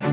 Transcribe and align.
Hello 0.00 0.12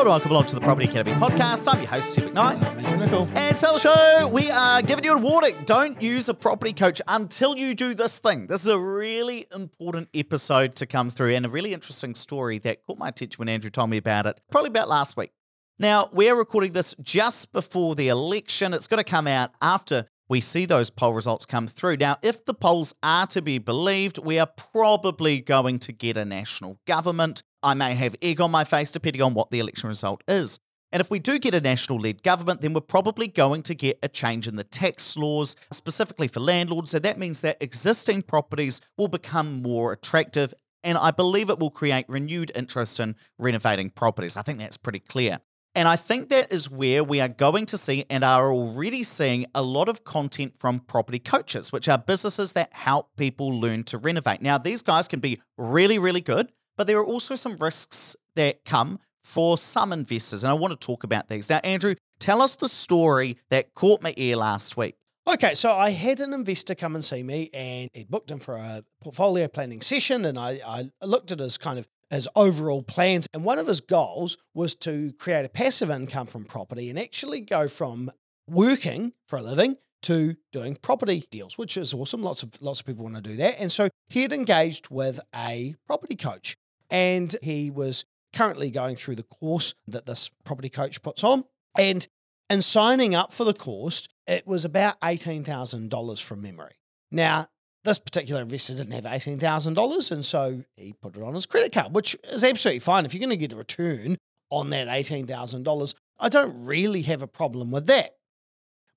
and 0.00 0.08
welcome 0.08 0.30
along 0.30 0.46
to 0.46 0.54
the 0.54 0.60
Property 0.60 0.88
Academy 0.88 1.14
podcast. 1.16 1.72
I'm 1.72 1.80
your 1.80 1.88
host, 1.88 2.10
Steve 2.10 2.24
McKnight. 2.30 2.62
I'm 2.64 2.78
Andrew 2.78 2.96
Nicol. 2.98 3.28
And 3.36 3.56
tell 3.56 3.74
the 3.74 3.78
show, 3.78 4.28
we 4.32 4.50
are 4.50 4.82
giving 4.82 5.04
you 5.04 5.14
a 5.14 5.18
warning. 5.18 5.54
Don't 5.64 6.02
use 6.02 6.28
a 6.28 6.34
property 6.34 6.72
coach 6.72 7.00
until 7.06 7.56
you 7.56 7.74
do 7.74 7.94
this 7.94 8.18
thing. 8.18 8.48
This 8.48 8.64
is 8.64 8.72
a 8.72 8.78
really 8.78 9.46
important 9.54 10.08
episode 10.14 10.74
to 10.76 10.86
come 10.86 11.10
through 11.10 11.34
and 11.34 11.46
a 11.46 11.48
really 11.48 11.72
interesting 11.72 12.14
story 12.14 12.58
that 12.58 12.84
caught 12.86 12.98
my 12.98 13.08
attention 13.08 13.38
when 13.38 13.48
Andrew 13.48 13.70
told 13.70 13.90
me 13.90 13.98
about 13.98 14.26
it, 14.26 14.40
probably 14.50 14.68
about 14.68 14.88
last 14.88 15.16
week. 15.16 15.30
Now, 15.78 16.08
we're 16.12 16.36
recording 16.36 16.72
this 16.72 16.94
just 17.02 17.52
before 17.52 17.94
the 17.94 18.08
election. 18.08 18.74
It's 18.74 18.86
going 18.86 19.02
to 19.02 19.10
come 19.10 19.26
out 19.26 19.50
after 19.60 20.06
we 20.28 20.40
see 20.40 20.66
those 20.66 20.90
poll 20.90 21.12
results 21.12 21.46
come 21.46 21.66
through. 21.66 21.96
Now, 21.98 22.16
if 22.22 22.44
the 22.44 22.54
polls 22.54 22.94
are 23.02 23.26
to 23.28 23.42
be 23.42 23.58
believed, 23.58 24.18
we 24.18 24.38
are 24.38 24.48
probably 24.72 25.40
going 25.40 25.78
to 25.80 25.92
get 25.92 26.16
a 26.16 26.24
national 26.24 26.78
government. 26.86 27.42
I 27.62 27.74
may 27.74 27.94
have 27.94 28.16
egg 28.22 28.40
on 28.40 28.50
my 28.50 28.64
face 28.64 28.90
depending 28.90 29.22
on 29.22 29.34
what 29.34 29.50
the 29.50 29.60
election 29.60 29.88
result 29.88 30.22
is. 30.28 30.58
And 30.92 31.00
if 31.00 31.10
we 31.10 31.18
do 31.18 31.40
get 31.40 31.54
a 31.54 31.60
national 31.60 31.98
led 31.98 32.22
government, 32.22 32.60
then 32.60 32.72
we're 32.72 32.80
probably 32.80 33.26
going 33.26 33.62
to 33.62 33.74
get 33.74 33.98
a 34.02 34.08
change 34.08 34.46
in 34.46 34.54
the 34.54 34.62
tax 34.62 35.16
laws, 35.16 35.56
specifically 35.72 36.28
for 36.28 36.38
landlords. 36.38 36.94
And 36.94 37.04
that 37.04 37.18
means 37.18 37.40
that 37.40 37.60
existing 37.60 38.22
properties 38.22 38.80
will 38.96 39.08
become 39.08 39.60
more 39.60 39.92
attractive. 39.92 40.54
And 40.84 40.96
I 40.96 41.10
believe 41.10 41.50
it 41.50 41.58
will 41.58 41.70
create 41.70 42.04
renewed 42.08 42.52
interest 42.54 43.00
in 43.00 43.16
renovating 43.38 43.90
properties. 43.90 44.36
I 44.36 44.42
think 44.42 44.58
that's 44.60 44.76
pretty 44.76 45.00
clear. 45.00 45.40
And 45.76 45.88
I 45.88 45.96
think 45.96 46.28
that 46.28 46.52
is 46.52 46.70
where 46.70 47.02
we 47.02 47.20
are 47.20 47.28
going 47.28 47.66
to 47.66 47.78
see 47.78 48.04
and 48.08 48.22
are 48.22 48.52
already 48.52 49.02
seeing 49.02 49.46
a 49.54 49.62
lot 49.62 49.88
of 49.88 50.04
content 50.04 50.56
from 50.58 50.78
property 50.78 51.18
coaches, 51.18 51.72
which 51.72 51.88
are 51.88 51.98
businesses 51.98 52.52
that 52.52 52.72
help 52.72 53.08
people 53.16 53.60
learn 53.60 53.82
to 53.84 53.98
renovate. 53.98 54.40
Now, 54.40 54.56
these 54.56 54.82
guys 54.82 55.08
can 55.08 55.18
be 55.18 55.40
really, 55.58 55.98
really 55.98 56.20
good, 56.20 56.52
but 56.76 56.86
there 56.86 56.98
are 56.98 57.04
also 57.04 57.34
some 57.34 57.56
risks 57.58 58.14
that 58.36 58.64
come 58.64 59.00
for 59.24 59.58
some 59.58 59.92
investors. 59.92 60.44
And 60.44 60.50
I 60.50 60.54
want 60.54 60.78
to 60.78 60.86
talk 60.86 61.02
about 61.02 61.28
these. 61.28 61.50
Now, 61.50 61.60
Andrew, 61.64 61.96
tell 62.20 62.40
us 62.40 62.54
the 62.54 62.68
story 62.68 63.38
that 63.50 63.74
caught 63.74 64.00
my 64.00 64.14
ear 64.16 64.36
last 64.36 64.76
week. 64.76 64.94
Okay, 65.26 65.54
so 65.54 65.72
I 65.72 65.90
had 65.90 66.20
an 66.20 66.34
investor 66.34 66.74
come 66.74 66.94
and 66.94 67.02
see 67.02 67.22
me 67.22 67.48
and 67.54 67.88
he 67.94 68.04
booked 68.04 68.30
him 68.30 68.38
for 68.38 68.56
a 68.56 68.84
portfolio 69.02 69.48
planning 69.48 69.80
session. 69.80 70.26
And 70.26 70.38
I, 70.38 70.60
I 70.66 70.90
looked 71.04 71.32
at 71.32 71.38
his 71.38 71.56
kind 71.56 71.78
of 71.78 71.88
his 72.14 72.28
overall 72.34 72.82
plans. 72.82 73.26
And 73.34 73.44
one 73.44 73.58
of 73.58 73.66
his 73.66 73.80
goals 73.80 74.36
was 74.54 74.74
to 74.76 75.12
create 75.18 75.44
a 75.44 75.48
passive 75.48 75.90
income 75.90 76.26
from 76.26 76.44
property 76.44 76.88
and 76.90 76.98
actually 76.98 77.40
go 77.40 77.68
from 77.68 78.10
working 78.48 79.12
for 79.26 79.38
a 79.38 79.42
living 79.42 79.76
to 80.02 80.36
doing 80.52 80.76
property 80.76 81.24
deals, 81.30 81.56
which 81.56 81.76
is 81.76 81.94
awesome. 81.94 82.22
Lots 82.22 82.42
of 82.42 82.60
lots 82.60 82.80
of 82.80 82.86
people 82.86 83.04
want 83.04 83.16
to 83.16 83.22
do 83.22 83.36
that. 83.36 83.58
And 83.58 83.72
so 83.72 83.88
he 84.08 84.22
had 84.22 84.32
engaged 84.32 84.90
with 84.90 85.20
a 85.34 85.74
property 85.86 86.14
coach 86.14 86.56
and 86.90 87.34
he 87.42 87.70
was 87.70 88.04
currently 88.34 88.70
going 88.70 88.96
through 88.96 89.16
the 89.16 89.22
course 89.22 89.74
that 89.86 90.06
this 90.06 90.30
property 90.44 90.68
coach 90.68 91.02
puts 91.02 91.24
on. 91.24 91.44
And 91.78 92.06
in 92.50 92.60
signing 92.60 93.14
up 93.14 93.32
for 93.32 93.44
the 93.44 93.54
course, 93.54 94.06
it 94.26 94.46
was 94.46 94.64
about 94.64 95.00
$18,000 95.00 96.22
from 96.22 96.42
memory. 96.42 96.74
Now, 97.10 97.48
this 97.84 97.98
particular 97.98 98.42
investor 98.42 98.74
didn't 98.74 98.92
have 98.92 99.04
$18,000, 99.04 100.10
and 100.10 100.24
so 100.24 100.64
he 100.76 100.94
put 100.94 101.16
it 101.16 101.22
on 101.22 101.34
his 101.34 101.46
credit 101.46 101.72
card, 101.72 101.94
which 101.94 102.16
is 102.24 102.42
absolutely 102.42 102.80
fine. 102.80 103.04
If 103.04 103.14
you're 103.14 103.20
going 103.20 103.30
to 103.30 103.36
get 103.36 103.52
a 103.52 103.56
return 103.56 104.16
on 104.50 104.70
that 104.70 104.88
$18,000, 104.88 105.94
I 106.18 106.28
don't 106.28 106.64
really 106.64 107.02
have 107.02 107.22
a 107.22 107.26
problem 107.26 107.70
with 107.70 107.86
that. 107.86 108.16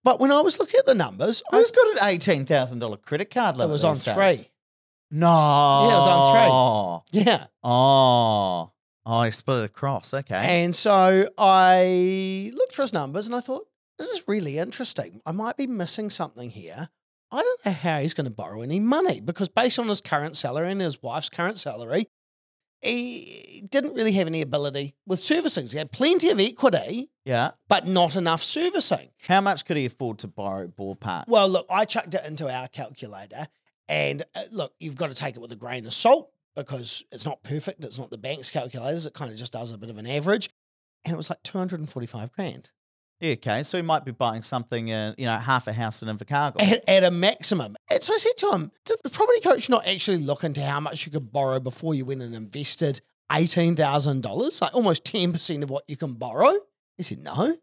But 0.03 0.19
when 0.19 0.31
I 0.31 0.41
was 0.41 0.57
looking 0.59 0.79
at 0.79 0.85
the 0.85 0.95
numbers, 0.95 1.43
Who's 1.51 1.71
got 1.71 2.01
an 2.01 2.17
$18,000 2.17 3.01
credit 3.01 3.29
card 3.29 3.57
limit? 3.57 3.69
it 3.69 3.73
was 3.73 3.83
on 3.83 3.95
days? 3.95 4.03
three. 4.39 4.49
No. 5.11 5.87
Yeah, 5.89 5.93
it 5.95 5.99
was 5.99 6.07
on 6.07 7.01
three. 7.11 7.21
Yeah. 7.23 7.45
Oh. 7.63 8.71
Oh, 9.05 9.17
I 9.19 9.29
split 9.29 9.59
it 9.63 9.65
across. 9.65 10.13
Okay. 10.13 10.63
And 10.63 10.75
so 10.75 11.27
I 11.37 12.51
looked 12.53 12.73
through 12.75 12.83
his 12.83 12.93
numbers 12.93 13.25
and 13.25 13.35
I 13.35 13.39
thought, 13.39 13.67
this 13.97 14.09
is 14.09 14.23
really 14.27 14.57
interesting. 14.57 15.21
I 15.25 15.31
might 15.31 15.57
be 15.57 15.65
missing 15.65 16.09
something 16.09 16.49
here. 16.49 16.89
I 17.31 17.41
don't 17.41 17.65
know 17.65 17.71
how 17.73 17.99
he's 17.99 18.13
going 18.13 18.25
to 18.25 18.31
borrow 18.31 18.61
any 18.61 18.79
money 18.79 19.19
because, 19.19 19.49
based 19.49 19.79
on 19.79 19.87
his 19.87 20.01
current 20.01 20.37
salary 20.37 20.71
and 20.71 20.81
his 20.81 21.01
wife's 21.01 21.29
current 21.29 21.59
salary, 21.59 22.07
he 22.81 23.67
didn't 23.69 23.95
really 23.95 24.13
have 24.13 24.27
any 24.27 24.41
ability 24.41 24.95
with 25.05 25.19
servicing. 25.19 25.67
He 25.67 25.77
had 25.77 25.91
plenty 25.91 26.29
of 26.29 26.39
equity, 26.39 27.09
yeah. 27.25 27.51
but 27.67 27.87
not 27.87 28.15
enough 28.15 28.41
servicing. 28.41 29.09
How 29.27 29.41
much 29.41 29.65
could 29.65 29.77
he 29.77 29.85
afford 29.85 30.19
to 30.19 30.27
borrow 30.27 30.65
at 30.65 30.75
ballpark? 30.75 31.25
Well, 31.27 31.49
look, 31.49 31.65
I 31.69 31.85
chucked 31.85 32.13
it 32.13 32.23
into 32.25 32.49
our 32.49 32.67
calculator, 32.67 33.47
and 33.89 34.23
uh, 34.35 34.43
look, 34.51 34.73
you've 34.79 34.95
got 34.95 35.07
to 35.07 35.15
take 35.15 35.35
it 35.35 35.39
with 35.39 35.51
a 35.51 35.57
grain 35.57 35.85
of 35.85 35.93
salt 35.93 36.31
because 36.55 37.03
it's 37.11 37.25
not 37.25 37.43
perfect. 37.43 37.83
It's 37.83 37.99
not 37.99 38.09
the 38.09 38.17
bank's 38.17 38.51
calculators. 38.51 39.05
It 39.05 39.13
kind 39.13 39.31
of 39.31 39.37
just 39.37 39.53
does 39.53 39.71
a 39.71 39.77
bit 39.77 39.89
of 39.89 39.97
an 39.97 40.07
average. 40.07 40.49
And 41.05 41.13
it 41.13 41.17
was 41.17 41.29
like 41.29 41.43
245 41.43 42.31
grand. 42.33 42.71
Yeah, 43.19 43.33
okay. 43.33 43.63
So 43.63 43.77
he 43.77 43.83
might 43.83 44.05
be 44.05 44.11
buying 44.11 44.43
something, 44.43 44.91
uh, 44.91 45.13
you 45.17 45.25
know, 45.25 45.37
half 45.37 45.67
a 45.67 45.73
house 45.73 46.01
in 46.01 46.07
Invercargill. 46.07 46.61
At, 46.61 46.87
at 46.87 47.03
a 47.03 47.11
maximum. 47.11 47.75
And 47.89 48.03
so 48.03 48.13
I 48.13 48.17
said 48.17 48.37
to 48.37 48.51
him, 48.51 48.71
did 48.85 48.97
the 49.03 49.09
property 49.09 49.39
coach 49.41 49.69
not 49.69 49.87
actually 49.87 50.17
look 50.17 50.43
into 50.43 50.63
how 50.63 50.79
much 50.79 51.05
you 51.05 51.11
could 51.11 51.31
borrow 51.31 51.59
before 51.59 51.95
you 51.95 52.05
went 52.05 52.21
and 52.21 52.35
invested 52.35 53.01
$18,000, 53.31 54.61
like 54.61 54.75
almost 54.75 55.03
10% 55.03 55.63
of 55.63 55.69
what 55.69 55.83
you 55.87 55.97
can 55.97 56.13
borrow? 56.13 56.53
He 56.97 57.03
said, 57.03 57.19
no. 57.23 57.57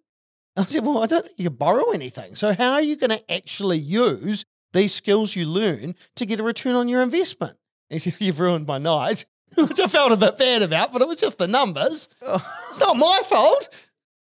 I 0.56 0.64
said, 0.64 0.84
well, 0.84 1.02
I 1.02 1.06
don't 1.06 1.24
think 1.24 1.38
you 1.38 1.48
can 1.48 1.56
borrow 1.56 1.90
anything. 1.90 2.34
So 2.34 2.52
how 2.52 2.72
are 2.72 2.82
you 2.82 2.96
going 2.96 3.10
to 3.10 3.32
actually 3.32 3.78
use 3.78 4.44
these 4.72 4.92
skills 4.92 5.36
you 5.36 5.46
learn 5.46 5.94
to 6.16 6.26
get 6.26 6.40
a 6.40 6.42
return 6.42 6.74
on 6.74 6.88
your 6.88 7.02
investment? 7.02 7.56
He 7.90 7.98
said, 7.98 8.16
you've 8.18 8.40
ruined 8.40 8.66
my 8.66 8.78
night. 8.78 9.24
Which 9.56 9.78
I 9.78 9.86
felt 9.86 10.10
a 10.10 10.16
bit 10.16 10.36
bad 10.36 10.62
about, 10.62 10.92
but 10.92 11.00
it 11.00 11.06
was 11.06 11.18
just 11.18 11.38
the 11.38 11.46
numbers. 11.46 12.08
It's 12.22 12.80
not 12.80 12.96
my 12.96 13.22
fault. 13.24 13.68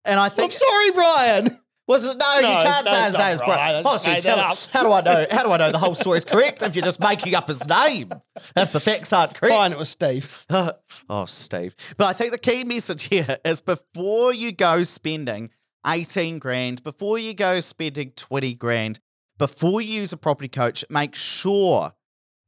And 0.06 0.18
I 0.20 0.28
think 0.28 0.46
I'm 0.46 0.52
sorry, 0.52 0.90
Brian. 0.92 1.60
was 1.88 2.04
it 2.04 2.16
no, 2.18 2.40
No, 2.40 2.48
you 2.48 2.64
can't 2.64 2.84
no, 2.84 2.92
say 2.92 3.04
his 3.04 3.12
name. 3.14 3.36
so 3.38 4.08
you 4.10 4.14
make 4.14 4.22
tell 4.22 4.38
him- 4.50 4.56
how 4.72 4.82
do 4.82 4.92
I 4.92 5.00
know? 5.02 5.26
How 5.30 5.44
do 5.44 5.52
I 5.52 5.56
know 5.56 5.70
the 5.72 5.78
whole 5.78 5.94
story 6.04 6.18
is 6.18 6.24
correct 6.24 6.62
if 6.62 6.74
you're 6.74 6.84
just 6.84 7.00
making 7.00 7.34
up 7.34 7.48
his 7.48 7.66
name? 7.68 8.12
If 8.56 8.72
the 8.72 8.80
facts 8.80 9.12
aren't 9.12 9.34
correct. 9.34 9.54
Fine, 9.54 9.72
it 9.72 9.78
was 9.78 9.88
Steve. 9.90 10.46
oh, 10.50 11.24
Steve. 11.26 11.74
But 11.96 12.06
I 12.06 12.12
think 12.12 12.32
the 12.32 12.38
key 12.38 12.64
message 12.64 13.04
here 13.04 13.36
is 13.44 13.60
before 13.62 14.32
you 14.34 14.52
go 14.52 14.82
spending 14.82 15.50
18 15.86 16.38
grand, 16.40 16.82
before 16.82 17.18
you 17.18 17.34
go 17.34 17.60
spending 17.60 18.10
20 18.16 18.54
grand, 18.54 18.98
before 19.38 19.80
you 19.80 20.00
use 20.00 20.12
a 20.12 20.16
property 20.16 20.48
coach, 20.48 20.84
make 20.90 21.14
sure 21.14 21.92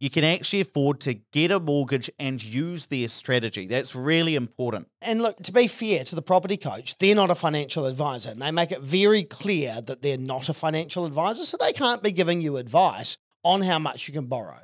you 0.00 0.10
can 0.10 0.24
actually 0.24 0.60
afford 0.60 1.00
to 1.00 1.14
get 1.32 1.50
a 1.50 1.58
mortgage 1.58 2.10
and 2.18 2.42
use 2.42 2.86
their 2.86 3.08
strategy. 3.08 3.66
That's 3.66 3.94
really 3.94 4.36
important. 4.36 4.88
And 5.02 5.20
look, 5.20 5.38
to 5.42 5.52
be 5.52 5.66
fair 5.66 6.04
to 6.04 6.14
the 6.14 6.22
property 6.22 6.56
coach, 6.56 6.96
they're 6.98 7.14
not 7.14 7.30
a 7.30 7.34
financial 7.34 7.86
advisor. 7.86 8.30
And 8.30 8.40
they 8.40 8.50
make 8.50 8.70
it 8.70 8.80
very 8.80 9.24
clear 9.24 9.80
that 9.82 10.02
they're 10.02 10.18
not 10.18 10.48
a 10.48 10.54
financial 10.54 11.04
advisor. 11.04 11.44
So 11.44 11.56
they 11.58 11.72
can't 11.72 12.02
be 12.02 12.12
giving 12.12 12.40
you 12.40 12.56
advice 12.56 13.16
on 13.42 13.62
how 13.62 13.78
much 13.78 14.06
you 14.06 14.14
can 14.14 14.26
borrow. 14.26 14.60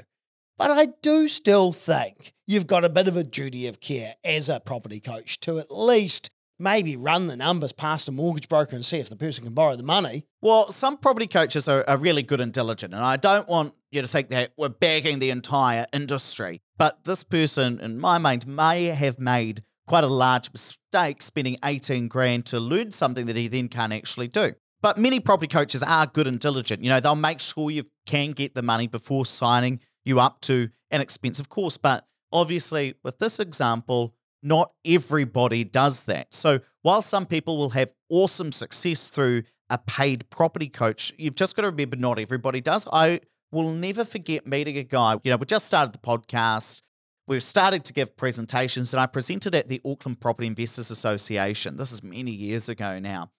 But 0.57 0.71
I 0.71 0.89
do 1.03 1.27
still 1.27 1.73
think 1.73 2.33
you've 2.47 2.69
got 2.69 2.85
a 2.85 2.89
bit 2.89 3.09
of 3.09 3.17
a 3.17 3.25
duty 3.25 3.67
of 3.67 3.81
care 3.81 4.15
as 4.25 4.49
a 4.49 4.61
property 4.61 5.01
coach 5.01 5.41
to 5.41 5.59
at 5.59 5.71
least 5.71 6.31
maybe 6.59 6.97
run 6.97 7.27
the 7.27 7.37
numbers 7.37 7.73
past 7.73 8.09
a 8.09 8.13
mortgage 8.13 8.49
broker 8.49 8.77
and 8.77 8.85
see 8.85 8.99
if 8.99 9.09
the 9.09 9.17
person 9.17 9.45
can 9.45 9.55
borrow 9.55 9.77
the 9.77 9.83
money. 9.83 10.27
Well, 10.41 10.71
some 10.71 10.97
property 10.97 11.27
coaches 11.27 11.69
are, 11.69 11.85
are 11.89 11.97
really 11.97 12.23
good 12.23 12.41
and 12.41 12.53
diligent, 12.53 12.95
and 12.95 13.03
I 13.03 13.17
don't 13.17 13.49
want 13.49 13.77
you 13.91 14.03
to 14.03 14.09
think 14.09 14.31
that 14.31 14.53
we're 14.57 14.69
bagging 14.69 15.19
the 15.19 15.31
entire 15.31 15.87
industry. 15.93 16.61
But 16.79 17.05
this 17.05 17.25
person, 17.25 17.81
in 17.81 17.99
my 17.99 18.19
mind, 18.19 18.47
may 18.47 18.87
have 18.87 19.19
made 19.19 19.63
quite 19.87 20.05
a 20.05 20.09
large 20.09 20.51
mistake 20.53 21.23
spending 21.23 21.57
18 21.65 22.09
grand 22.09 22.47
to 22.47 22.61
learn 22.61 22.91
something 22.91 23.27
that 23.27 23.37
he 23.37 23.49
then 23.49 23.69
can't 23.69 23.93
actually 23.93 24.29
do. 24.29 24.53
But 24.81 24.99
many 24.99 25.21
property 25.21 25.47
coaches 25.47 25.83
are 25.83 26.07
good 26.07 26.27
and 26.27 26.39
diligent. 26.39 26.83
You 26.83 26.91
know, 26.91 27.01
they'll 27.01 27.17
make 27.17 27.41
sure 27.41 27.71
you 27.71 27.85
can 28.07 28.33
get 28.33 28.55
the 28.55 28.63
money 28.63 28.87
before 28.87 29.25
signing 29.25 29.81
you 30.05 30.21
up 30.21 30.41
to 30.43 30.69
an 30.91 31.01
expensive 31.01 31.49
course. 31.49 31.79
But 31.79 32.07
obviously, 32.33 32.95
with 33.03 33.19
this 33.19 33.41
example, 33.41 34.15
not 34.45 34.71
everybody 34.85 35.65
does 35.65 36.05
that. 36.05 36.33
So 36.33 36.61
while 36.83 37.03
some 37.03 37.27
people 37.27 37.57
will 37.57 37.71
have 37.71 37.93
awesome 38.11 38.53
success 38.53 39.09
through 39.09 39.43
a 39.71 39.79
paid 39.79 40.29
property 40.31 40.69
coach, 40.69 41.13
you've 41.19 41.35
just 41.35 41.57
got 41.57 41.63
to 41.63 41.71
remember 41.71 41.97
not 41.97 42.19
everybody 42.19 42.61
does. 42.61 42.87
I 42.93 43.21
will 43.51 43.71
never 43.71 44.05
forget 44.05 44.47
meeting 44.47 44.77
a 44.77 44.85
guy. 44.85 45.17
You 45.25 45.31
know, 45.31 45.39
we 45.39 45.47
just 45.47 45.67
started 45.67 45.95
the 45.95 45.99
podcast. 45.99 46.83
We've 47.27 47.43
started 47.43 47.85
to 47.87 47.95
give 47.95 48.17
presentations, 48.19 48.93
and 48.93 49.01
I 49.01 49.07
presented 49.07 49.55
at 49.55 49.69
the 49.69 49.81
Auckland 49.83 50.21
Property 50.21 50.47
Investors 50.47 50.91
Association. 50.91 51.79
This 51.79 51.91
is 51.91 52.03
many 52.03 52.31
years 52.31 52.69
ago 52.69 52.99
now. 52.99 53.31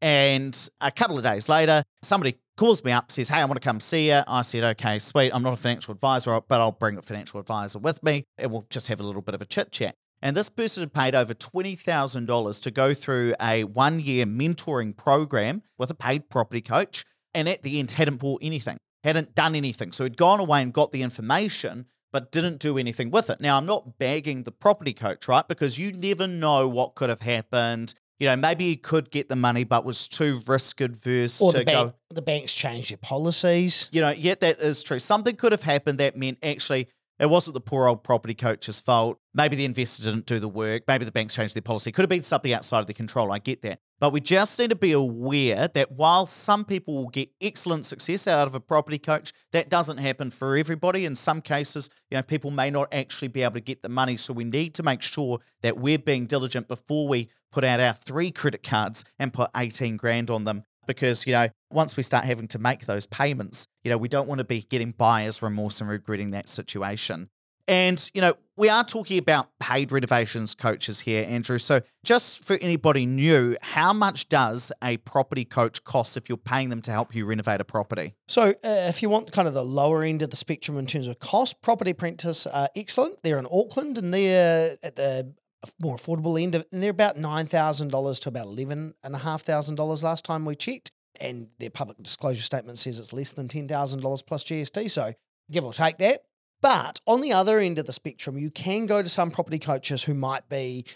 And 0.00 0.68
a 0.80 0.90
couple 0.90 1.18
of 1.18 1.24
days 1.24 1.48
later, 1.48 1.82
somebody 2.02 2.38
calls 2.56 2.84
me 2.84 2.92
up, 2.92 3.10
says, 3.12 3.28
Hey, 3.28 3.40
I 3.40 3.44
want 3.44 3.60
to 3.60 3.66
come 3.66 3.80
see 3.80 4.08
you. 4.08 4.20
I 4.26 4.42
said, 4.42 4.64
Okay, 4.64 4.98
sweet. 4.98 5.30
I'm 5.34 5.42
not 5.42 5.54
a 5.54 5.56
financial 5.56 5.92
advisor, 5.92 6.38
but 6.46 6.60
I'll 6.60 6.72
bring 6.72 6.96
a 6.96 7.02
financial 7.02 7.40
advisor 7.40 7.78
with 7.78 8.02
me 8.02 8.24
and 8.38 8.50
we'll 8.50 8.66
just 8.70 8.88
have 8.88 9.00
a 9.00 9.02
little 9.02 9.22
bit 9.22 9.34
of 9.34 9.42
a 9.42 9.46
chit 9.46 9.72
chat. 9.72 9.96
And 10.24 10.34
this 10.34 10.48
person 10.48 10.82
had 10.82 10.94
paid 10.94 11.14
over 11.14 11.34
$20,000 11.34 12.62
to 12.62 12.70
go 12.70 12.94
through 12.94 13.34
a 13.40 13.64
one 13.64 14.00
year 14.00 14.24
mentoring 14.24 14.96
program 14.96 15.62
with 15.78 15.90
a 15.90 15.94
paid 15.94 16.30
property 16.30 16.62
coach. 16.62 17.04
And 17.34 17.46
at 17.46 17.62
the 17.62 17.78
end, 17.78 17.90
hadn't 17.90 18.16
bought 18.20 18.40
anything. 18.42 18.78
hadn't 19.04 19.34
done 19.34 19.54
anything. 19.54 19.92
So 19.92 20.04
he'd 20.04 20.16
gone 20.16 20.40
away 20.40 20.62
and 20.62 20.72
got 20.72 20.92
the 20.92 21.02
information, 21.02 21.84
but 22.10 22.32
didn't 22.32 22.58
do 22.58 22.78
anything 22.78 23.10
with 23.10 23.28
it. 23.28 23.38
Now, 23.38 23.58
I'm 23.58 23.66
not 23.66 23.98
bagging 23.98 24.44
the 24.44 24.52
property 24.52 24.94
coach, 24.94 25.28
right? 25.28 25.46
Because 25.46 25.78
you 25.78 25.92
never 25.92 26.26
know 26.26 26.68
what 26.68 26.94
could 26.94 27.10
have 27.10 27.20
happened. 27.20 27.92
You 28.18 28.28
know, 28.28 28.36
maybe 28.36 28.64
he 28.64 28.76
could 28.76 29.10
get 29.10 29.28
the 29.28 29.36
money, 29.36 29.64
but 29.64 29.84
was 29.84 30.08
too 30.08 30.40
risk 30.46 30.80
adverse 30.80 31.42
Or 31.42 31.52
to 31.52 31.58
the, 31.58 31.64
go. 31.64 31.94
the 32.08 32.22
banks 32.22 32.54
changed 32.54 32.90
their 32.90 32.96
policies. 32.96 33.90
You 33.92 34.00
know, 34.00 34.10
yet 34.10 34.40
that 34.40 34.60
is 34.60 34.82
true. 34.82 35.00
Something 35.00 35.36
could 35.36 35.52
have 35.52 35.64
happened 35.64 35.98
that 35.98 36.16
meant 36.16 36.38
actually 36.42 36.88
it 37.18 37.30
wasn't 37.30 37.54
the 37.54 37.60
poor 37.60 37.86
old 37.86 38.02
property 38.02 38.34
coach's 38.34 38.80
fault. 38.80 39.20
Maybe 39.34 39.56
the 39.56 39.64
investor 39.64 40.04
didn't 40.04 40.26
do 40.26 40.38
the 40.38 40.48
work. 40.48 40.82
Maybe 40.88 41.04
the 41.04 41.12
banks 41.12 41.34
changed 41.34 41.54
their 41.54 41.62
policy. 41.62 41.92
Could 41.92 42.02
have 42.02 42.10
been 42.10 42.22
something 42.22 42.52
outside 42.52 42.80
of 42.80 42.86
their 42.86 42.94
control. 42.94 43.30
I 43.30 43.38
get 43.38 43.62
that. 43.62 43.78
But 44.00 44.12
we 44.12 44.20
just 44.20 44.58
need 44.58 44.70
to 44.70 44.76
be 44.76 44.92
aware 44.92 45.68
that 45.68 45.92
while 45.92 46.26
some 46.26 46.64
people 46.64 46.96
will 46.96 47.08
get 47.08 47.30
excellent 47.40 47.86
success 47.86 48.26
out 48.26 48.46
of 48.48 48.54
a 48.54 48.60
property 48.60 48.98
coach, 48.98 49.32
that 49.52 49.68
doesn't 49.68 49.98
happen 49.98 50.30
for 50.30 50.56
everybody. 50.56 51.04
In 51.04 51.14
some 51.14 51.40
cases, 51.40 51.88
you 52.10 52.16
know, 52.16 52.22
people 52.22 52.50
may 52.50 52.70
not 52.70 52.92
actually 52.92 53.28
be 53.28 53.42
able 53.42 53.54
to 53.54 53.60
get 53.60 53.82
the 53.82 53.88
money. 53.88 54.16
So 54.16 54.32
we 54.32 54.44
need 54.44 54.74
to 54.74 54.82
make 54.82 55.00
sure 55.00 55.38
that 55.62 55.78
we're 55.78 55.98
being 55.98 56.26
diligent 56.26 56.66
before 56.66 57.06
we 57.08 57.28
put 57.52 57.62
out 57.62 57.78
our 57.78 57.92
three 57.92 58.32
credit 58.32 58.64
cards 58.64 59.04
and 59.18 59.32
put 59.32 59.50
18 59.56 59.96
grand 59.96 60.30
on 60.30 60.44
them 60.44 60.64
because 60.86 61.26
you 61.26 61.32
know 61.32 61.48
once 61.70 61.96
we 61.96 62.02
start 62.02 62.24
having 62.24 62.48
to 62.48 62.58
make 62.58 62.86
those 62.86 63.06
payments 63.06 63.66
you 63.82 63.90
know 63.90 63.98
we 63.98 64.08
don't 64.08 64.28
want 64.28 64.38
to 64.38 64.44
be 64.44 64.62
getting 64.62 64.92
buyer's 64.92 65.42
remorse 65.42 65.80
and 65.80 65.90
regretting 65.90 66.30
that 66.30 66.48
situation. 66.48 67.28
And 67.66 68.10
you 68.12 68.20
know 68.20 68.34
we 68.56 68.68
are 68.68 68.84
talking 68.84 69.18
about 69.18 69.48
paid 69.58 69.90
renovations 69.90 70.54
coaches 70.54 71.00
here 71.00 71.26
andrew. 71.28 71.58
So 71.58 71.80
just 72.04 72.44
for 72.44 72.58
anybody 72.60 73.06
new 73.06 73.56
how 73.62 73.92
much 73.92 74.28
does 74.28 74.70
a 74.82 74.98
property 74.98 75.44
coach 75.44 75.82
cost 75.82 76.16
if 76.16 76.28
you're 76.28 76.38
paying 76.38 76.68
them 76.68 76.82
to 76.82 76.90
help 76.90 77.14
you 77.14 77.24
renovate 77.26 77.60
a 77.60 77.64
property? 77.64 78.14
So, 78.28 78.50
uh, 78.50 78.54
if 78.62 79.02
you 79.02 79.08
want 79.08 79.32
kind 79.32 79.48
of 79.48 79.54
the 79.54 79.64
lower 79.64 80.02
end 80.02 80.22
of 80.22 80.30
the 80.30 80.36
spectrum 80.36 80.78
in 80.78 80.86
terms 80.86 81.06
of 81.06 81.18
cost, 81.18 81.62
Property 81.62 81.90
Apprentice 81.90 82.46
are 82.46 82.68
excellent. 82.76 83.22
They're 83.22 83.38
in 83.38 83.46
Auckland 83.50 83.98
and 83.98 84.12
they're 84.12 84.76
at 84.82 84.96
the 84.96 85.34
more 85.80 85.96
affordable 85.96 86.40
end, 86.42 86.54
of, 86.54 86.66
and 86.72 86.82
they're 86.82 86.90
about 86.90 87.16
$9,000 87.16 88.20
to 88.20 88.28
about 88.28 88.46
$11,500 88.46 90.02
last 90.02 90.24
time 90.24 90.44
we 90.44 90.54
checked. 90.54 90.90
And 91.20 91.48
their 91.58 91.70
public 91.70 92.02
disclosure 92.02 92.42
statement 92.42 92.78
says 92.78 92.98
it's 92.98 93.12
less 93.12 93.32
than 93.32 93.46
$10,000 93.46 94.26
plus 94.26 94.44
GST. 94.44 94.90
So, 94.90 95.14
give 95.50 95.64
or 95.64 95.72
take 95.72 95.98
that. 95.98 96.22
But 96.60 97.00
on 97.06 97.20
the 97.20 97.32
other 97.32 97.58
end 97.58 97.78
of 97.78 97.86
the 97.86 97.92
spectrum, 97.92 98.38
you 98.38 98.50
can 98.50 98.86
go 98.86 99.02
to 99.02 99.08
some 99.08 99.30
property 99.30 99.58
coaches 99.58 100.04
who 100.04 100.14
might 100.14 100.48
be 100.48 100.86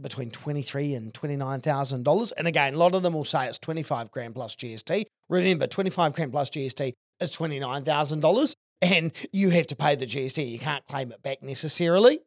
between 0.00 0.30
twenty 0.30 0.62
three 0.62 0.94
and 0.94 1.12
twenty 1.12 1.36
nine 1.36 1.60
thousand 1.60 2.04
dollars. 2.04 2.32
And 2.32 2.46
again, 2.46 2.74
a 2.74 2.78
lot 2.78 2.94
of 2.94 3.02
them 3.02 3.12
will 3.12 3.26
say 3.26 3.46
it's 3.46 3.58
twenty 3.58 3.82
five 3.82 4.10
grand 4.10 4.34
plus 4.34 4.56
GST. 4.56 5.04
Remember, 5.28 5.66
twenty 5.66 5.90
five 5.90 6.14
grand 6.14 6.32
plus 6.32 6.48
GST 6.48 6.94
is 7.20 7.30
twenty 7.30 7.60
nine 7.60 7.84
thousand 7.84 8.20
dollars, 8.20 8.56
and 8.80 9.12
you 9.32 9.50
have 9.50 9.66
to 9.66 9.76
pay 9.76 9.94
the 9.94 10.06
GST. 10.06 10.50
You 10.50 10.58
can't 10.58 10.86
claim 10.86 11.12
it 11.12 11.22
back 11.22 11.42
necessarily. 11.42 12.20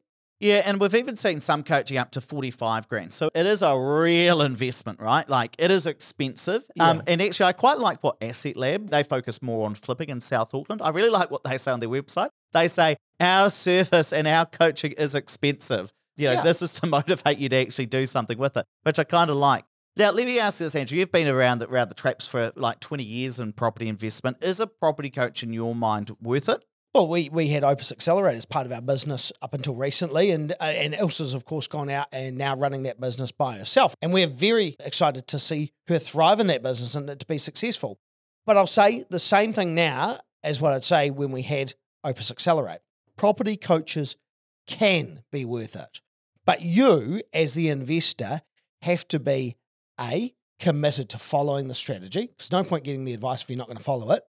Yeah, 0.44 0.62
and 0.66 0.78
we've 0.78 0.94
even 0.94 1.16
seen 1.16 1.40
some 1.40 1.64
coaching 1.64 1.98
up 1.98 2.12
to 2.12 2.22
45 2.22 2.90
grand. 2.90 3.14
So 3.14 3.30
it 3.34 3.46
is 3.46 3.62
a 3.62 3.78
real 3.80 4.42
investment, 4.42 5.00
right? 5.00 5.28
Like 5.30 5.56
it 5.58 5.72
is 5.72 5.86
expensive. 5.86 6.66
Um, 6.78 7.02
and 7.08 7.22
actually, 7.22 7.46
I 7.46 7.54
quite 7.54 7.78
like 7.80 8.04
what 8.04 8.20
AssetLab, 8.20 8.90
they 8.90 9.04
focus 9.04 9.42
more 9.42 9.66
on 9.66 9.74
flipping 9.76 10.10
in 10.10 10.20
South 10.20 10.54
Auckland. 10.54 10.82
I 10.82 10.90
really 10.90 11.10
like 11.10 11.32
what 11.32 11.46
they 11.46 11.58
say 11.58 11.72
on 11.72 11.80
their 11.80 11.88
website. 11.88 12.28
They 12.52 12.68
say 12.68 12.98
our 13.22 13.50
service 13.50 14.12
and 14.12 14.28
our 14.28 14.46
coaching 14.46 14.92
is 14.98 15.16
expensive. 15.16 15.94
You 16.18 16.28
know, 16.28 16.34
Yeah. 16.34 16.42
this 16.42 16.62
is 16.62 16.74
to 16.74 16.88
motivate 16.98 17.38
you 17.40 17.48
to 17.48 17.56
actually 17.56 17.86
do 17.86 18.06
something 18.06 18.38
with 18.38 18.58
it, 18.58 18.66
which 18.84 19.00
I 19.00 19.06
kind 19.06 19.30
of 19.30 19.38
like. 19.38 19.64
Now, 19.96 20.12
let 20.12 20.26
me 20.26 20.40
ask 20.40 20.60
you 20.60 20.66
this, 20.66 20.76
Andrew. 20.76 20.98
You've 20.98 21.12
been 21.12 21.28
around 21.30 21.60
the, 21.60 21.70
around 21.70 21.88
the 21.90 21.96
traps 21.96 22.28
for 22.28 22.52
like 22.58 22.80
20 22.82 23.02
years 23.04 23.40
in 23.40 23.54
property 23.54 23.88
investment. 23.88 24.44
Is 24.44 24.60
a 24.60 24.68
property 24.68 25.10
coach 25.10 25.42
in 25.42 25.54
your 25.54 25.74
mind 25.74 26.12
worth 26.22 26.50
it? 26.50 26.66
Well, 26.94 27.08
we, 27.08 27.28
we 27.30 27.48
had 27.48 27.64
Opes 27.64 27.92
Accelerate 27.92 28.36
as 28.36 28.46
part 28.46 28.68
of 28.68 28.72
our 28.72 28.82
business 28.82 29.32
up 29.42 29.56
until 29.56 29.74
recently, 29.74 30.30
and 30.30 30.52
uh, 30.52 30.66
and 30.66 30.94
Elsa's 30.94 31.34
of 31.34 31.44
course 31.44 31.68
gone 31.68 31.90
out 31.90 32.06
and 32.12 32.38
now 32.38 32.56
running 32.56 32.84
that 32.84 33.02
business 33.02 33.32
by 33.32 33.58
herself, 33.58 33.96
and 34.04 34.14
we're 34.14 34.28
very 34.28 34.76
excited 34.80 35.28
to 35.30 35.40
see 35.40 35.72
her 35.88 35.98
thrive 35.98 36.40
in 36.40 36.46
that 36.48 36.62
business 36.62 36.94
and 36.94 37.08
to 37.20 37.26
be 37.26 37.40
successful. 37.40 37.98
But 38.46 38.58
I'll 38.58 38.68
say 38.68 39.06
the 39.10 39.18
same 39.18 39.54
thing 39.54 39.74
now 39.74 40.20
as 40.44 40.62
what 40.62 40.74
I'd 40.74 40.84
say 40.84 41.10
when 41.10 41.32
we 41.32 41.42
had 41.42 41.74
Opes 42.04 42.30
Accelerate. 42.30 42.82
Property 43.18 43.58
coaches 43.58 44.16
can 44.68 45.24
be 45.32 45.46
worth 45.46 45.76
it, 45.76 46.00
but 46.46 46.62
you 46.62 47.24
as 47.34 47.56
the 47.56 47.70
investor 47.70 48.42
have 48.84 49.08
to 49.08 49.20
be 49.20 49.56
a 50.00 50.36
committed 50.60 51.10
to 51.10 51.18
following 51.18 51.70
the 51.70 51.76
strategy. 51.76 52.30
There's 52.38 52.52
no 52.52 52.64
point 52.64 52.84
getting 52.84 53.06
the 53.06 53.14
advice 53.16 53.42
if 53.42 53.50
you're 53.50 53.58
not 53.58 53.68
going 53.68 53.78
to 53.78 53.84
follow 53.84 54.12
it. 54.12 54.24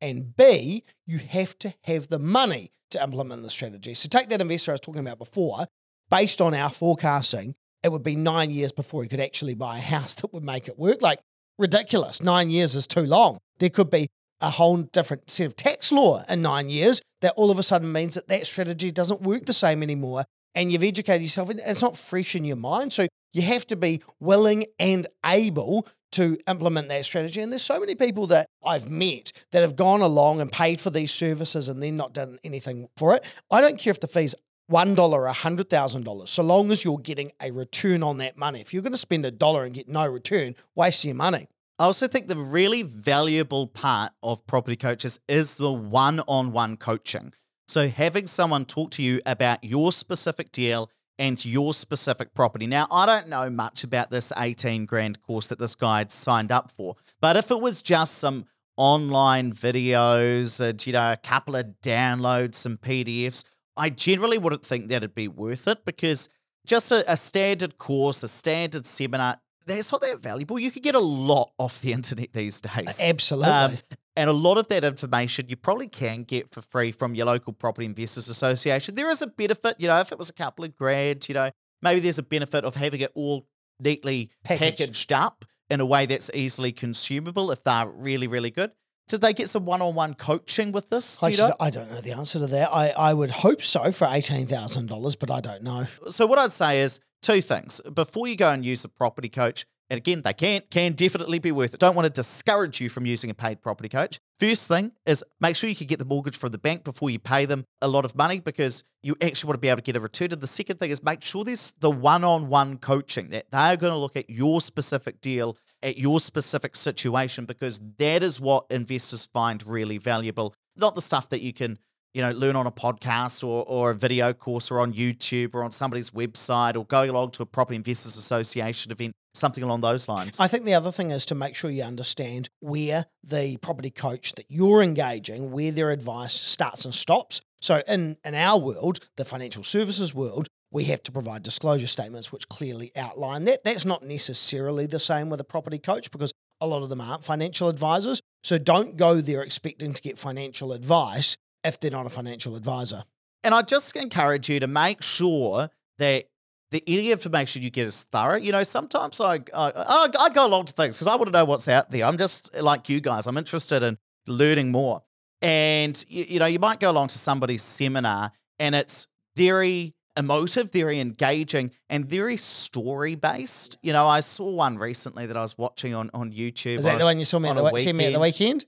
And 0.00 0.36
B, 0.36 0.84
you 1.06 1.18
have 1.18 1.58
to 1.60 1.74
have 1.84 2.08
the 2.08 2.18
money 2.18 2.70
to 2.90 3.02
implement 3.02 3.42
the 3.42 3.50
strategy. 3.50 3.94
So 3.94 4.08
take 4.08 4.28
that 4.28 4.40
investor 4.40 4.72
I 4.72 4.74
was 4.74 4.80
talking 4.80 5.00
about 5.00 5.18
before, 5.18 5.66
based 6.10 6.40
on 6.40 6.54
our 6.54 6.70
forecasting, 6.70 7.54
it 7.82 7.92
would 7.92 8.02
be 8.02 8.16
nine 8.16 8.50
years 8.50 8.72
before 8.72 9.02
he 9.02 9.08
could 9.08 9.20
actually 9.20 9.54
buy 9.54 9.78
a 9.78 9.82
house 9.82 10.14
that 10.16 10.32
would 10.32 10.42
make 10.42 10.68
it 10.68 10.78
work. 10.78 11.02
Like 11.02 11.20
ridiculous. 11.58 12.22
Nine 12.22 12.50
years 12.50 12.74
is 12.74 12.86
too 12.86 13.02
long. 13.02 13.38
There 13.58 13.70
could 13.70 13.90
be 13.90 14.08
a 14.40 14.50
whole 14.50 14.76
different 14.76 15.30
set 15.30 15.46
of 15.46 15.56
tax 15.56 15.90
law 15.90 16.24
in 16.28 16.42
nine 16.42 16.70
years 16.70 17.02
that 17.20 17.34
all 17.36 17.50
of 17.50 17.58
a 17.58 17.62
sudden 17.62 17.90
means 17.90 18.14
that 18.14 18.28
that 18.28 18.46
strategy 18.46 18.90
doesn't 18.90 19.22
work 19.22 19.46
the 19.46 19.52
same 19.52 19.82
anymore. 19.82 20.24
And 20.54 20.72
you've 20.72 20.82
educated 20.82 21.22
yourself, 21.22 21.50
and 21.50 21.60
it's 21.64 21.82
not 21.82 21.98
fresh 21.98 22.34
in 22.34 22.44
your 22.44 22.56
mind. 22.56 22.92
So 22.92 23.06
you 23.32 23.42
have 23.42 23.66
to 23.66 23.76
be 23.76 24.02
willing 24.18 24.66
and 24.78 25.06
able 25.24 25.86
to 26.12 26.38
implement 26.46 26.88
that 26.88 27.04
strategy. 27.04 27.40
And 27.40 27.52
there's 27.52 27.62
so 27.62 27.80
many 27.80 27.94
people 27.94 28.26
that 28.28 28.46
I've 28.64 28.90
met 28.90 29.32
that 29.52 29.60
have 29.62 29.76
gone 29.76 30.00
along 30.00 30.40
and 30.40 30.50
paid 30.50 30.80
for 30.80 30.90
these 30.90 31.12
services 31.12 31.68
and 31.68 31.82
then 31.82 31.96
not 31.96 32.12
done 32.12 32.38
anything 32.44 32.88
for 32.96 33.14
it. 33.14 33.24
I 33.50 33.60
don't 33.60 33.78
care 33.78 33.90
if 33.90 34.00
the 34.00 34.08
fee's 34.08 34.34
one 34.68 34.94
dollar 34.94 35.22
or 35.22 35.26
a 35.26 35.32
hundred 35.32 35.70
thousand 35.70 36.04
dollars, 36.04 36.30
so 36.30 36.42
long 36.42 36.70
as 36.70 36.84
you're 36.84 36.98
getting 36.98 37.32
a 37.42 37.50
return 37.50 38.02
on 38.02 38.18
that 38.18 38.36
money. 38.36 38.60
If 38.60 38.72
you're 38.72 38.82
going 38.82 38.92
to 38.92 38.98
spend 38.98 39.24
a 39.24 39.30
dollar 39.30 39.64
and 39.64 39.74
get 39.74 39.88
no 39.88 40.06
return, 40.06 40.54
waste 40.74 41.04
your 41.04 41.14
money. 41.14 41.48
I 41.78 41.84
also 41.84 42.06
think 42.06 42.26
the 42.26 42.36
really 42.36 42.82
valuable 42.82 43.66
part 43.66 44.12
of 44.22 44.46
property 44.46 44.76
coaches 44.76 45.20
is 45.28 45.56
the 45.56 45.72
one 45.72 46.20
on 46.26 46.52
one 46.52 46.76
coaching. 46.76 47.32
So, 47.68 47.88
having 47.88 48.26
someone 48.26 48.64
talk 48.64 48.90
to 48.92 49.02
you 49.02 49.20
about 49.26 49.62
your 49.62 49.92
specific 49.92 50.52
deal 50.52 50.90
and 51.18 51.44
your 51.44 51.74
specific 51.74 52.34
property. 52.34 52.66
Now, 52.66 52.86
I 52.90 53.06
don't 53.06 53.28
know 53.28 53.50
much 53.50 53.84
about 53.84 54.10
this 54.10 54.32
18 54.36 54.86
grand 54.86 55.20
course 55.22 55.48
that 55.48 55.58
this 55.58 55.74
guy 55.74 55.98
had 55.98 56.12
signed 56.12 56.52
up 56.52 56.70
for, 56.70 56.96
but 57.20 57.36
if 57.36 57.50
it 57.50 57.60
was 57.60 57.82
just 57.82 58.18
some 58.18 58.46
online 58.76 59.52
videos 59.52 60.60
and, 60.60 60.86
you 60.86 60.92
know, 60.92 61.12
a 61.12 61.16
couple 61.16 61.56
of 61.56 61.66
downloads, 61.82 62.54
some 62.54 62.76
PDFs, 62.76 63.44
I 63.76 63.90
generally 63.90 64.38
wouldn't 64.38 64.64
think 64.64 64.88
that'd 64.88 65.14
be 65.14 65.28
worth 65.28 65.66
it 65.68 65.84
because 65.84 66.28
just 66.66 66.92
a, 66.92 67.10
a 67.10 67.16
standard 67.16 67.78
course, 67.78 68.22
a 68.22 68.28
standard 68.28 68.86
seminar, 68.86 69.36
that's 69.66 69.92
not 69.92 70.00
that 70.02 70.20
valuable. 70.20 70.58
You 70.58 70.70
can 70.70 70.82
get 70.82 70.94
a 70.94 71.00
lot 71.00 71.52
off 71.58 71.80
the 71.80 71.92
internet 71.98 72.32
these 72.32 72.60
days. 72.60 73.00
Absolutely. 73.00 73.50
Um, 73.50 73.78
and 74.18 74.28
a 74.28 74.32
lot 74.32 74.58
of 74.58 74.66
that 74.66 74.82
information 74.82 75.46
you 75.48 75.54
probably 75.56 75.86
can 75.86 76.24
get 76.24 76.50
for 76.52 76.60
free 76.60 76.90
from 76.90 77.14
your 77.14 77.26
local 77.26 77.52
property 77.52 77.86
investors 77.86 78.28
association. 78.28 78.96
There 78.96 79.08
is 79.08 79.22
a 79.22 79.28
benefit, 79.28 79.76
you 79.78 79.86
know, 79.86 80.00
if 80.00 80.10
it 80.10 80.18
was 80.18 80.28
a 80.28 80.32
couple 80.32 80.64
of 80.64 80.74
grand, 80.74 81.28
you 81.28 81.34
know, 81.36 81.50
maybe 81.82 82.00
there's 82.00 82.18
a 82.18 82.24
benefit 82.24 82.64
of 82.64 82.74
having 82.74 83.00
it 83.00 83.12
all 83.14 83.46
neatly 83.78 84.30
Packaged. 84.42 84.78
packaged 84.78 85.12
up 85.12 85.44
in 85.70 85.80
a 85.80 85.86
way 85.86 86.04
that's 86.06 86.32
easily 86.34 86.72
consumable 86.72 87.52
if 87.52 87.62
they're 87.62 87.86
really, 87.86 88.26
really 88.26 88.50
good. 88.50 88.72
Did 89.06 89.20
they 89.20 89.32
get 89.32 89.48
some 89.48 89.64
one-on-one 89.64 90.14
coaching 90.14 90.72
with 90.72 90.90
this? 90.90 91.18
Do 91.18 91.26
I, 91.26 91.30
should- 91.30 91.38
know? 91.50 91.54
I 91.60 91.70
don't 91.70 91.88
know 91.88 92.00
the 92.00 92.12
answer 92.12 92.40
to 92.40 92.48
that. 92.48 92.70
I, 92.72 92.88
I 92.90 93.14
would 93.14 93.30
hope 93.30 93.62
so 93.62 93.92
for 93.92 94.06
$18,000, 94.06 95.18
but 95.20 95.30
I 95.30 95.40
don't 95.40 95.62
know. 95.62 95.86
So 96.10 96.26
what 96.26 96.40
I'd 96.40 96.50
say 96.52 96.80
is 96.80 96.98
two 97.22 97.40
things. 97.40 97.80
Before 97.94 98.26
you 98.26 98.34
go 98.36 98.50
and 98.50 98.64
use 98.64 98.82
the 98.82 98.88
property 98.88 99.28
coach, 99.28 99.64
and 99.90 99.98
again, 99.98 100.22
they 100.22 100.32
can 100.32 100.60
can 100.70 100.92
definitely 100.92 101.38
be 101.38 101.52
worth 101.52 101.74
it. 101.74 101.80
Don't 101.80 101.96
want 101.96 102.06
to 102.06 102.12
discourage 102.12 102.80
you 102.80 102.88
from 102.88 103.06
using 103.06 103.30
a 103.30 103.34
paid 103.34 103.62
property 103.62 103.88
coach. 103.88 104.20
First 104.38 104.68
thing 104.68 104.92
is 105.06 105.24
make 105.40 105.56
sure 105.56 105.68
you 105.68 105.76
can 105.76 105.86
get 105.86 105.98
the 105.98 106.04
mortgage 106.04 106.36
from 106.36 106.52
the 106.52 106.58
bank 106.58 106.84
before 106.84 107.10
you 107.10 107.18
pay 107.18 107.44
them 107.46 107.64
a 107.80 107.88
lot 107.88 108.04
of 108.04 108.14
money 108.14 108.40
because 108.40 108.84
you 109.02 109.16
actually 109.22 109.48
want 109.48 109.54
to 109.56 109.60
be 109.60 109.68
able 109.68 109.78
to 109.78 109.82
get 109.82 109.96
a 109.96 110.00
return. 110.00 110.32
And 110.32 110.40
the 110.40 110.46
second 110.46 110.78
thing 110.78 110.90
is 110.90 111.02
make 111.02 111.22
sure 111.22 111.44
there's 111.44 111.72
the 111.80 111.90
one-on-one 111.90 112.78
coaching 112.78 113.30
that 113.30 113.50
they're 113.50 113.76
going 113.76 113.92
to 113.92 113.98
look 113.98 114.16
at 114.16 114.28
your 114.28 114.60
specific 114.60 115.20
deal, 115.20 115.56
at 115.82 115.96
your 115.96 116.20
specific 116.20 116.76
situation, 116.76 117.46
because 117.46 117.80
that 117.98 118.22
is 118.22 118.40
what 118.40 118.66
investors 118.70 119.26
find 119.26 119.64
really 119.66 119.98
valuable. 119.98 120.54
Not 120.76 120.94
the 120.94 121.02
stuff 121.02 121.30
that 121.30 121.40
you 121.40 121.52
can 121.52 121.78
you 122.14 122.22
know, 122.22 122.32
learn 122.32 122.56
on 122.56 122.66
a 122.66 122.72
podcast 122.72 123.44
or, 123.44 123.64
or 123.66 123.90
a 123.90 123.94
video 123.94 124.32
course 124.32 124.70
or 124.70 124.80
on 124.80 124.92
YouTube 124.92 125.54
or 125.54 125.62
on 125.62 125.70
somebody's 125.70 126.10
website 126.10 126.76
or 126.76 126.84
going 126.84 127.10
along 127.10 127.32
to 127.32 127.42
a 127.42 127.46
Property 127.46 127.76
Investors 127.76 128.16
Association 128.16 128.90
event, 128.92 129.12
something 129.34 129.62
along 129.62 129.82
those 129.82 130.08
lines. 130.08 130.40
I 130.40 130.48
think 130.48 130.64
the 130.64 130.74
other 130.74 130.90
thing 130.90 131.10
is 131.10 131.26
to 131.26 131.34
make 131.34 131.54
sure 131.54 131.70
you 131.70 131.82
understand 131.82 132.48
where 132.60 133.06
the 133.22 133.56
property 133.58 133.90
coach 133.90 134.32
that 134.34 134.46
you're 134.48 134.82
engaging, 134.82 135.50
where 135.50 135.70
their 135.70 135.90
advice 135.90 136.32
starts 136.32 136.84
and 136.84 136.94
stops. 136.94 137.40
So 137.60 137.82
in, 137.86 138.16
in 138.24 138.34
our 138.34 138.58
world, 138.58 139.00
the 139.16 139.24
financial 139.24 139.64
services 139.64 140.14
world, 140.14 140.48
we 140.70 140.84
have 140.84 141.02
to 141.04 141.12
provide 141.12 141.42
disclosure 141.42 141.86
statements 141.86 142.30
which 142.30 142.48
clearly 142.48 142.92
outline 142.94 143.44
that. 143.46 143.64
That's 143.64 143.84
not 143.84 144.02
necessarily 144.02 144.86
the 144.86 144.98
same 144.98 145.30
with 145.30 145.40
a 145.40 145.44
property 145.44 145.78
coach 145.78 146.10
because 146.10 146.32
a 146.60 146.66
lot 146.66 146.82
of 146.82 146.88
them 146.88 147.00
aren't 147.00 147.24
financial 147.24 147.68
advisors. 147.68 148.20
So 148.42 148.58
don't 148.58 148.96
go 148.96 149.20
there 149.20 149.42
expecting 149.42 149.92
to 149.92 150.02
get 150.02 150.18
financial 150.18 150.72
advice 150.72 151.36
if 151.64 151.80
they're 151.80 151.90
not 151.90 152.06
a 152.06 152.10
financial 152.10 152.56
advisor. 152.56 153.04
And 153.44 153.54
I 153.54 153.62
just 153.62 153.96
encourage 153.96 154.48
you 154.48 154.60
to 154.60 154.66
make 154.66 155.02
sure 155.02 155.70
that 155.98 156.24
the 156.70 156.82
any 156.86 157.10
information 157.10 157.62
you 157.62 157.70
get 157.70 157.86
is 157.86 158.04
thorough. 158.04 158.36
You 158.36 158.52
know, 158.52 158.62
sometimes 158.62 159.20
I 159.20 159.40
I, 159.54 160.08
I 160.18 160.30
go 160.30 160.46
along 160.46 160.66
to 160.66 160.72
things 160.72 160.98
because 160.98 161.06
I 161.06 161.16
want 161.16 161.26
to 161.26 161.32
know 161.32 161.44
what's 161.44 161.68
out 161.68 161.90
there. 161.90 162.04
I'm 162.04 162.18
just 162.18 162.54
like 162.54 162.88
you 162.88 163.00
guys. 163.00 163.26
I'm 163.26 163.38
interested 163.38 163.82
in 163.82 163.96
learning 164.26 164.70
more. 164.70 165.02
And 165.40 166.04
you, 166.08 166.24
you 166.24 166.38
know, 166.40 166.46
you 166.46 166.58
might 166.58 166.80
go 166.80 166.90
along 166.90 167.08
to 167.08 167.18
somebody's 167.18 167.62
seminar 167.62 168.32
and 168.58 168.74
it's 168.74 169.06
very 169.36 169.94
emotive, 170.16 170.72
very 170.72 170.98
engaging, 170.98 171.70
and 171.88 172.04
very 172.04 172.36
story 172.36 173.14
based. 173.14 173.78
You 173.82 173.92
know, 173.92 174.06
I 174.08 174.20
saw 174.20 174.50
one 174.50 174.76
recently 174.76 175.26
that 175.26 175.36
I 175.36 175.42
was 175.42 175.56
watching 175.56 175.94
on 175.94 176.10
on 176.12 176.32
YouTube. 176.32 176.78
Is 176.78 176.84
that 176.84 176.94
on- 176.94 176.98
the 176.98 177.04
one 177.04 177.18
you 177.18 177.24
saw 177.24 177.38
me, 177.38 177.48
on 177.48 177.56
the, 177.56 177.76
see 177.78 177.92
me 177.92 178.06
at 178.06 178.12
the 178.12 178.20
weekend? 178.20 178.66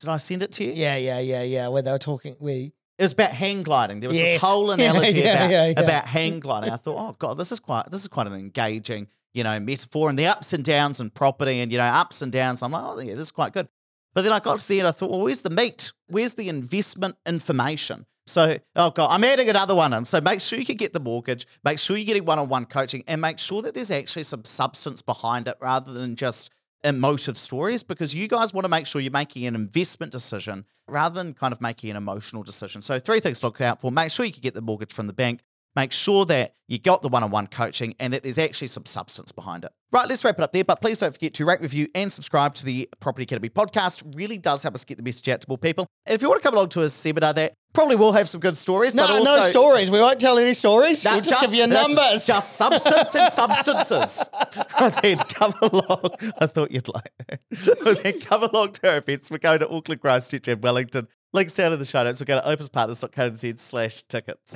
Did 0.00 0.08
I 0.08 0.16
send 0.16 0.42
it 0.42 0.52
to 0.52 0.64
you? 0.64 0.72
Yeah, 0.72 0.96
yeah, 0.96 1.18
yeah, 1.20 1.42
yeah. 1.42 1.68
Where 1.68 1.82
they 1.82 1.92
were 1.92 1.98
talking, 1.98 2.36
we 2.40 2.72
It 2.98 3.02
was 3.02 3.12
about 3.12 3.32
hang 3.32 3.62
gliding. 3.62 4.00
There 4.00 4.08
was 4.08 4.16
Yes. 4.16 4.32
this 4.40 4.42
whole 4.42 4.70
analogy 4.76 5.20
yeah, 5.20 5.34
about, 5.36 5.50
yeah, 5.50 5.66
yeah. 5.66 5.80
about 5.80 6.06
hang 6.06 6.40
gliding. 6.40 6.70
I 6.70 6.76
thought, 6.76 6.96
oh 6.98 7.16
god, 7.18 7.38
this 7.38 7.52
is 7.52 7.60
quite 7.60 7.90
this 7.90 8.00
is 8.02 8.08
quite 8.08 8.26
an 8.26 8.34
engaging, 8.34 9.08
you 9.34 9.44
know, 9.44 9.58
metaphor 9.60 10.08
and 10.10 10.18
the 10.18 10.26
ups 10.26 10.52
and 10.52 10.64
downs 10.64 11.00
and 11.00 11.12
property 11.12 11.60
and 11.60 11.70
you 11.70 11.78
know 11.78 11.84
ups 11.84 12.22
and 12.22 12.32
downs. 12.32 12.62
I'm 12.62 12.72
like, 12.72 12.82
oh 12.84 12.98
yeah, 13.00 13.12
this 13.14 13.22
is 13.22 13.30
quite 13.30 13.52
good. 13.52 13.68
But 14.14 14.22
then 14.22 14.32
I 14.32 14.40
got 14.40 14.58
to 14.58 14.68
the 14.68 14.80
end, 14.80 14.88
I 14.88 14.90
thought, 14.90 15.10
well, 15.10 15.20
where's 15.20 15.42
the 15.42 15.50
meat? 15.50 15.92
Where's 16.08 16.34
the 16.34 16.48
investment 16.48 17.14
information? 17.26 18.06
So, 18.26 18.58
oh 18.76 18.90
god, 18.90 19.08
I'm 19.10 19.24
adding 19.24 19.48
another 19.48 19.74
one 19.74 19.92
in. 19.92 20.04
So 20.04 20.20
make 20.20 20.40
sure 20.40 20.58
you 20.58 20.64
can 20.64 20.76
get 20.76 20.92
the 20.92 21.00
mortgage, 21.00 21.46
make 21.64 21.78
sure 21.78 21.96
you're 21.96 22.06
getting 22.06 22.24
one-on-one 22.24 22.66
coaching, 22.66 23.02
and 23.06 23.20
make 23.20 23.38
sure 23.38 23.60
that 23.62 23.74
there's 23.74 23.90
actually 23.90 24.22
some 24.24 24.44
substance 24.44 25.02
behind 25.02 25.46
it 25.48 25.56
rather 25.60 25.92
than 25.92 26.16
just 26.16 26.50
emotive 26.84 27.36
stories 27.36 27.82
because 27.82 28.14
you 28.14 28.28
guys 28.28 28.54
want 28.54 28.64
to 28.64 28.68
make 28.68 28.86
sure 28.86 29.00
you're 29.00 29.10
making 29.10 29.46
an 29.46 29.54
investment 29.54 30.12
decision 30.12 30.64
rather 30.88 31.22
than 31.22 31.34
kind 31.34 31.52
of 31.52 31.60
making 31.60 31.90
an 31.90 31.96
emotional 31.96 32.42
decision. 32.42 32.82
So, 32.82 32.98
three 32.98 33.20
things 33.20 33.40
to 33.40 33.46
look 33.46 33.60
out 33.60 33.80
for 33.80 33.90
make 33.90 34.10
sure 34.10 34.24
you 34.24 34.32
can 34.32 34.40
get 34.40 34.54
the 34.54 34.62
mortgage 34.62 34.92
from 34.92 35.06
the 35.06 35.12
bank, 35.12 35.40
make 35.76 35.92
sure 35.92 36.24
that 36.26 36.54
you 36.68 36.78
got 36.78 37.02
the 37.02 37.08
one 37.08 37.22
on 37.22 37.30
one 37.30 37.46
coaching 37.48 37.94
and 37.98 38.12
that 38.12 38.22
there's 38.22 38.38
actually 38.38 38.68
some 38.68 38.86
substance 38.86 39.32
behind 39.32 39.64
it. 39.64 39.72
Right, 39.92 40.08
let's 40.08 40.24
wrap 40.24 40.38
it 40.38 40.42
up 40.42 40.52
there. 40.52 40.64
But 40.64 40.80
please 40.80 41.00
don't 41.00 41.12
forget 41.12 41.34
to 41.34 41.44
rate, 41.44 41.60
review, 41.60 41.88
and 41.96 42.12
subscribe 42.12 42.54
to 42.54 42.64
the 42.64 42.88
Property 43.00 43.24
Academy 43.24 43.48
podcast. 43.48 44.04
Really 44.16 44.38
does 44.38 44.62
help 44.62 44.76
us 44.76 44.84
get 44.84 44.96
the 44.96 45.02
message 45.02 45.28
out 45.28 45.40
to 45.40 45.48
more 45.48 45.58
people. 45.58 45.86
And 46.06 46.14
if 46.14 46.22
you 46.22 46.28
want 46.28 46.40
to 46.40 46.46
come 46.46 46.54
along 46.54 46.68
to 46.70 46.82
a 46.82 46.88
seminar 46.88 47.32
that 47.34 47.54
probably 47.72 47.96
will 47.96 48.12
have 48.12 48.28
some 48.28 48.40
good 48.40 48.56
stories, 48.56 48.94
no, 48.94 49.06
but 49.06 49.10
also. 49.10 49.36
no 49.36 49.40
stories. 49.42 49.90
We 49.90 49.98
won't 49.98 50.20
tell 50.20 50.38
any 50.38 50.54
stories. 50.54 51.04
We'll 51.04 51.20
just, 51.20 51.40
give 51.40 51.54
you 51.54 51.66
numbers. 51.66 52.24
Just 52.24 52.56
substance 52.56 53.16
and 53.16 53.32
substances. 53.32 54.28
and 54.78 54.94
then 55.02 55.18
come 55.18 55.54
along. 55.62 56.10
I 56.40 56.46
thought 56.46 56.70
you'd 56.70 56.88
like 56.88 57.10
that. 57.28 58.00
Then 58.02 58.20
come 58.20 58.44
along 58.44 58.72
to 58.74 58.90
our 58.90 58.98
events. 58.98 59.28
We're 59.30 59.38
going 59.38 59.58
to 59.58 59.68
Auckland, 59.68 60.00
Christchurch, 60.00 60.46
and 60.46 60.62
Wellington. 60.62 61.08
Links 61.32 61.54
down 61.54 61.72
in 61.72 61.78
the 61.80 61.84
show 61.84 62.02
notes. 62.04 62.20
We're 62.20 62.26
going 62.26 62.42
to 62.42 62.64
opespartners.co.nz 62.64 63.58
slash 63.58 64.02
tickets. 64.04 64.54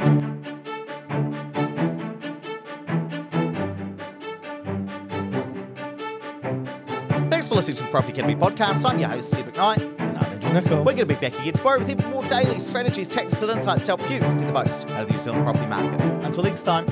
For 7.54 7.58
listening 7.58 7.76
to 7.76 7.84
the 7.84 7.90
Property 7.90 8.12
Academy 8.12 8.34
podcast. 8.34 8.88
I'm 8.88 8.98
your 8.98 9.08
host, 9.08 9.30
Steve 9.30 9.44
McKnight. 9.44 9.96
And 10.00 10.18
I'm 10.18 10.24
Andrew 10.24 10.52
Nicol. 10.52 10.78
We're 10.78 10.84
going 10.86 10.96
to 10.96 11.06
be 11.06 11.14
back 11.14 11.38
again 11.38 11.52
tomorrow 11.52 11.78
with 11.78 11.88
even 11.88 12.10
more 12.10 12.24
daily 12.24 12.58
strategies, 12.58 13.08
tactics, 13.08 13.40
and 13.42 13.52
insights 13.52 13.86
to 13.86 13.96
help 13.96 14.10
you 14.10 14.18
get 14.18 14.48
the 14.48 14.52
most 14.52 14.88
out 14.90 15.02
of 15.02 15.06
the 15.06 15.12
New 15.12 15.20
Zealand 15.20 15.44
property 15.44 15.66
market. 15.66 16.00
Until 16.24 16.42
next 16.42 16.64
time, 16.64 16.84